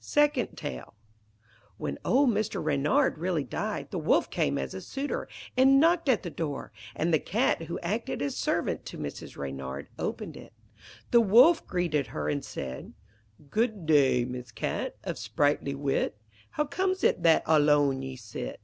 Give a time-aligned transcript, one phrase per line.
[0.00, 0.92] Second Tale
[1.76, 2.60] When old Mr.
[2.60, 7.14] Reynard really died, the Wolf came as a suitor, and knocked at the door, and
[7.14, 9.36] the Cat who acted as servant to Mrs.
[9.36, 10.52] Reynard, opened it.
[11.12, 12.92] The Wolf greeted her, and said
[13.50, 16.16] 'Good day, Miss Cat, of sprightly wit,
[16.50, 18.60] How comes it that alone you sit?